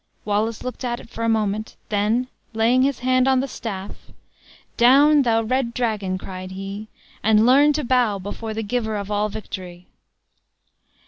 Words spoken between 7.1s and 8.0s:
"and learn to